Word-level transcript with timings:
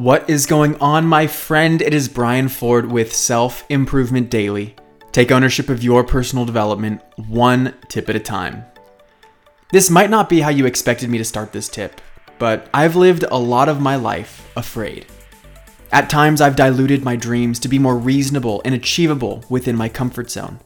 What 0.00 0.30
is 0.30 0.46
going 0.46 0.76
on, 0.76 1.04
my 1.04 1.26
friend? 1.26 1.82
It 1.82 1.92
is 1.92 2.08
Brian 2.08 2.48
Ford 2.48 2.90
with 2.90 3.14
Self 3.14 3.64
Improvement 3.68 4.30
Daily. 4.30 4.74
Take 5.12 5.30
ownership 5.30 5.68
of 5.68 5.84
your 5.84 6.04
personal 6.04 6.46
development 6.46 7.02
one 7.28 7.74
tip 7.88 8.08
at 8.08 8.16
a 8.16 8.18
time. 8.18 8.64
This 9.72 9.90
might 9.90 10.08
not 10.08 10.30
be 10.30 10.40
how 10.40 10.48
you 10.48 10.64
expected 10.64 11.10
me 11.10 11.18
to 11.18 11.24
start 11.24 11.52
this 11.52 11.68
tip, 11.68 12.00
but 12.38 12.70
I've 12.72 12.96
lived 12.96 13.24
a 13.24 13.38
lot 13.38 13.68
of 13.68 13.82
my 13.82 13.96
life 13.96 14.50
afraid. 14.56 15.04
At 15.92 16.08
times, 16.08 16.40
I've 16.40 16.56
diluted 16.56 17.04
my 17.04 17.14
dreams 17.14 17.58
to 17.58 17.68
be 17.68 17.78
more 17.78 17.98
reasonable 17.98 18.62
and 18.64 18.74
achievable 18.74 19.44
within 19.50 19.76
my 19.76 19.90
comfort 19.90 20.30
zone. 20.30 20.60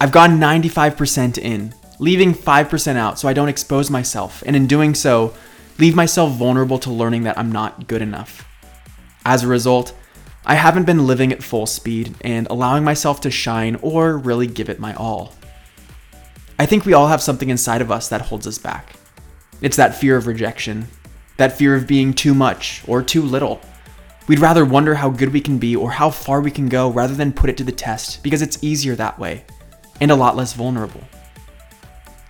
I've 0.00 0.12
gone 0.12 0.38
95% 0.38 1.38
in, 1.38 1.74
leaving 1.98 2.32
5% 2.32 2.94
out 2.94 3.18
so 3.18 3.26
I 3.26 3.32
don't 3.32 3.48
expose 3.48 3.90
myself, 3.90 4.44
and 4.46 4.54
in 4.54 4.68
doing 4.68 4.94
so, 4.94 5.34
leave 5.78 5.94
myself 5.94 6.32
vulnerable 6.32 6.78
to 6.78 6.90
learning 6.90 7.24
that 7.24 7.38
I'm 7.38 7.50
not 7.50 7.86
good 7.86 8.02
enough. 8.02 8.48
As 9.24 9.42
a 9.42 9.48
result, 9.48 9.94
I 10.46 10.54
haven't 10.54 10.84
been 10.84 11.06
living 11.06 11.32
at 11.32 11.42
full 11.42 11.66
speed 11.66 12.14
and 12.20 12.46
allowing 12.48 12.84
myself 12.84 13.20
to 13.22 13.30
shine 13.30 13.76
or 13.76 14.18
really 14.18 14.46
give 14.46 14.68
it 14.68 14.78
my 14.78 14.94
all. 14.94 15.32
I 16.58 16.66
think 16.66 16.84
we 16.84 16.92
all 16.92 17.08
have 17.08 17.22
something 17.22 17.50
inside 17.50 17.80
of 17.80 17.90
us 17.90 18.08
that 18.08 18.20
holds 18.20 18.46
us 18.46 18.58
back. 18.58 18.94
It's 19.62 19.76
that 19.76 19.96
fear 19.96 20.16
of 20.16 20.26
rejection, 20.26 20.86
that 21.38 21.56
fear 21.56 21.74
of 21.74 21.86
being 21.86 22.12
too 22.12 22.34
much 22.34 22.82
or 22.86 23.02
too 23.02 23.22
little. 23.22 23.60
We'd 24.28 24.38
rather 24.38 24.64
wonder 24.64 24.94
how 24.94 25.10
good 25.10 25.32
we 25.32 25.40
can 25.40 25.58
be 25.58 25.74
or 25.74 25.90
how 25.90 26.10
far 26.10 26.40
we 26.40 26.50
can 26.50 26.68
go 26.68 26.90
rather 26.90 27.14
than 27.14 27.32
put 27.32 27.50
it 27.50 27.56
to 27.56 27.64
the 27.64 27.72
test 27.72 28.22
because 28.22 28.42
it's 28.42 28.62
easier 28.62 28.94
that 28.96 29.18
way 29.18 29.44
and 30.00 30.10
a 30.10 30.16
lot 30.16 30.36
less 30.36 30.52
vulnerable. 30.52 31.02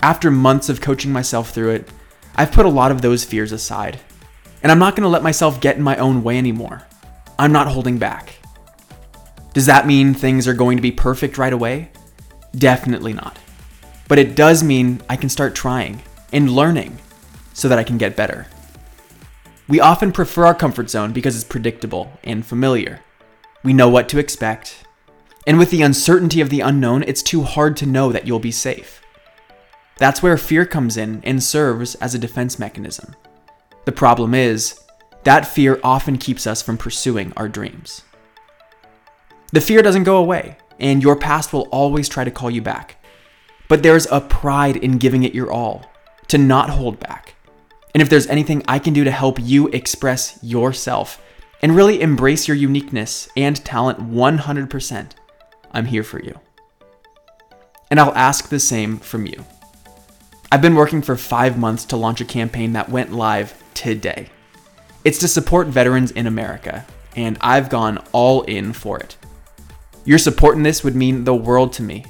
After 0.01 0.30
months 0.30 0.68
of 0.68 0.80
coaching 0.80 1.12
myself 1.12 1.51
through 1.51 1.70
it, 1.70 1.88
I've 2.37 2.52
put 2.52 2.66
a 2.66 2.70
lot 2.70 2.91
of 2.91 3.02
those 3.02 3.24
fears 3.24 3.52
aside. 3.52 4.01
And 4.62 4.73
I'm 4.73 4.79
not 4.79 4.97
going 4.97 5.02
to 5.02 5.09
let 5.09 5.23
myself 5.23 5.61
get 5.61 5.77
in 5.77 5.83
my 5.83 5.97
own 5.97 6.23
way 6.23 6.38
anymore. 6.38 6.87
I'm 7.38 7.52
not 7.52 7.69
holding 7.69 7.98
back. 7.98 8.37
Does 9.52 9.66
that 9.66 9.87
mean 9.87 10.15
things 10.15 10.49
are 10.49 10.54
going 10.54 10.76
to 10.76 10.82
be 10.82 10.91
perfect 10.91 11.38
right 11.38 11.52
away? 11.52 11.91
Definitely 12.57 13.13
not. 13.13 13.38
But 14.09 14.18
it 14.18 14.35
does 14.35 14.65
mean 14.65 15.01
I 15.09 15.16
can 15.16 15.29
start 15.29 15.54
trying 15.54 16.02
and 16.32 16.51
learning 16.51 16.99
so 17.52 17.68
that 17.68 17.79
I 17.79 17.85
can 17.85 17.99
get 17.99 18.16
better. 18.16 18.46
We 19.69 19.80
often 19.80 20.13
prefer 20.13 20.46
our 20.46 20.54
comfort 20.54 20.91
zone 20.91 21.13
because 21.13 21.37
it's 21.37 21.45
predictable 21.45 22.13
and 22.24 22.45
familiar. 22.45 23.01
We 23.63 23.73
know 23.73 23.88
what 23.88 24.09
to 24.10 24.19
expect. 24.19 24.85
And 25.46 25.59
with 25.59 25.71
the 25.71 25.82
uncertainty 25.82 26.41
of 26.41 26.51
the 26.51 26.60
unknown, 26.60 27.02
it's 27.04 27.23
too 27.23 27.43
hard 27.43 27.76
to 27.79 27.87
know 27.87 28.13
that 28.13 28.26
you'll 28.26 28.41
be 28.41 28.51
safe. 28.51 29.04
That's 29.98 30.23
where 30.23 30.37
fear 30.37 30.66
comes 30.66 30.96
in 30.96 31.23
and 31.24 31.42
serves 31.42 31.95
as 31.96 32.14
a 32.14 32.18
defense 32.18 32.59
mechanism. 32.59 33.14
The 33.84 33.92
problem 33.92 34.34
is, 34.34 34.80
that 35.24 35.46
fear 35.46 35.80
often 35.82 36.18
keeps 36.18 36.46
us 36.46 36.62
from 36.62 36.76
pursuing 36.76 37.32
our 37.36 37.48
dreams. 37.48 38.02
The 39.52 39.60
fear 39.60 39.82
doesn't 39.82 40.04
go 40.04 40.16
away, 40.16 40.59
and 40.80 41.02
your 41.02 41.16
past 41.16 41.52
will 41.52 41.68
always 41.70 42.09
try 42.09 42.24
to 42.24 42.30
call 42.30 42.51
you 42.51 42.60
back. 42.60 42.96
But 43.68 43.82
there's 43.82 44.06
a 44.10 44.20
pride 44.20 44.76
in 44.76 44.98
giving 44.98 45.23
it 45.23 45.34
your 45.34 45.52
all, 45.52 45.90
to 46.29 46.38
not 46.38 46.70
hold 46.70 46.98
back. 46.98 47.34
And 47.95 48.02
if 48.02 48.08
there's 48.08 48.26
anything 48.26 48.62
I 48.66 48.79
can 48.79 48.92
do 48.92 49.04
to 49.04 49.10
help 49.10 49.38
you 49.40 49.68
express 49.68 50.38
yourself 50.42 51.23
and 51.62 51.76
really 51.76 52.01
embrace 52.02 52.48
your 52.48 52.56
uniqueness 52.56 53.29
and 53.36 53.64
talent 53.64 54.01
100%, 54.01 55.10
I'm 55.73 55.86
here 55.86 56.02
for 56.02 56.20
you. 56.20 56.38
And 57.90 58.01
I'll 58.01 58.14
ask 58.14 58.48
the 58.48 58.58
same 58.58 58.98
from 58.98 59.26
you. 59.26 59.45
I've 60.55 60.63
been 60.63 60.77
working 60.77 61.02
for 61.02 61.16
five 61.16 61.59
months 61.59 61.85
to 61.87 61.97
launch 61.97 62.21
a 62.21 62.24
campaign 62.24 62.74
that 62.74 62.88
went 62.88 63.13
live 63.13 63.60
today. 63.74 64.28
It's 65.05 65.19
to 65.19 65.27
support 65.27 65.66
veterans 65.66 66.12
in 66.12 66.28
America, 66.28 66.87
and 67.16 67.37
I've 67.41 67.69
gone 67.69 67.99
all 68.12 68.43
in 68.43 68.72
for 68.72 69.00
it. 69.00 69.16
Your 70.05 70.19
support 70.19 70.55
in 70.55 70.62
this 70.62 70.84
would 70.84 70.94
mean 70.94 71.25
the 71.25 71.34
world 71.34 71.72
to 71.72 71.82
me. 71.82 72.05